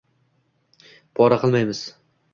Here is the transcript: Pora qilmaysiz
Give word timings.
Pora 1.19 1.37
qilmaysiz 1.45 1.83